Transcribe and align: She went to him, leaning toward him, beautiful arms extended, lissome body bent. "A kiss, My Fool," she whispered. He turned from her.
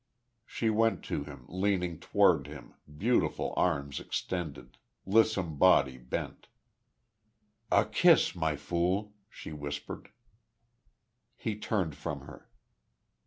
She 0.47 0.71
went 0.71 1.03
to 1.03 1.23
him, 1.25 1.45
leaning 1.47 1.99
toward 1.99 2.47
him, 2.47 2.73
beautiful 2.97 3.53
arms 3.55 3.99
extended, 3.99 4.79
lissome 5.05 5.57
body 5.59 5.99
bent. 5.99 6.47
"A 7.71 7.85
kiss, 7.85 8.35
My 8.35 8.55
Fool," 8.55 9.13
she 9.29 9.51
whispered. 9.51 10.09
He 11.37 11.55
turned 11.55 11.93
from 11.95 12.21
her. 12.21 12.49